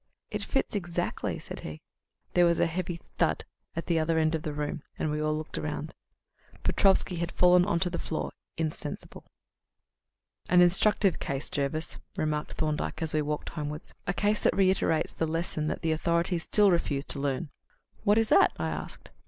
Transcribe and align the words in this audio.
"It 0.31 0.43
fits 0.43 0.73
exactly," 0.73 1.37
said 1.37 1.59
he. 1.59 1.79
There 2.33 2.47
was 2.47 2.59
a 2.59 2.65
heavy 2.65 2.99
thud 3.19 3.45
at 3.75 3.85
the 3.85 3.99
other 3.99 4.17
end 4.17 4.33
of 4.33 4.41
the 4.41 4.51
room 4.51 4.81
and 4.97 5.11
we 5.11 5.21
all 5.21 5.37
looked 5.37 5.57
round. 5.57 5.93
Petrofsky 6.63 7.17
had 7.17 7.31
fallen 7.31 7.65
on 7.65 7.79
to 7.81 7.89
the 7.91 7.99
floor 7.99 8.31
insensible. 8.57 9.25
"An 10.49 10.59
instructive 10.59 11.19
case, 11.19 11.51
Jervis," 11.51 11.99
remarked 12.17 12.53
Thorndyke, 12.53 13.03
as 13.03 13.13
we 13.13 13.21
walked 13.21 13.49
homewards 13.49 13.93
"a 14.07 14.13
case 14.15 14.39
that 14.39 14.55
reiterates 14.57 15.13
the 15.13 15.27
lesson 15.27 15.67
that 15.67 15.83
the 15.83 15.91
authorities 15.91 16.41
still 16.45 16.71
refuse 16.71 17.05
to 17.05 17.19
learn." 17.21 17.51
"What 18.03 18.17
is 18.17 18.29
that?" 18.29 18.53
I 18.57 18.69
asked. 18.69 19.11